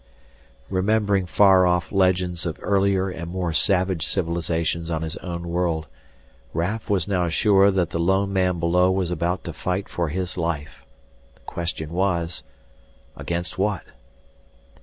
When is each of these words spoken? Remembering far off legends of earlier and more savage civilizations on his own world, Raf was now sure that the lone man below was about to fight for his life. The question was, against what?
Remembering 0.71 1.27
far 1.27 1.67
off 1.67 1.91
legends 1.91 2.47
of 2.47 2.57
earlier 2.63 3.07
and 3.11 3.29
more 3.29 3.53
savage 3.53 4.03
civilizations 4.07 4.89
on 4.89 5.03
his 5.03 5.15
own 5.17 5.47
world, 5.47 5.85
Raf 6.55 6.89
was 6.89 7.07
now 7.07 7.29
sure 7.29 7.69
that 7.69 7.91
the 7.91 7.99
lone 7.99 8.33
man 8.33 8.59
below 8.59 8.89
was 8.89 9.11
about 9.11 9.43
to 9.43 9.53
fight 9.53 9.87
for 9.87 10.09
his 10.09 10.37
life. 10.37 10.83
The 11.35 11.41
question 11.41 11.91
was, 11.91 12.41
against 13.15 13.59
what? 13.59 13.83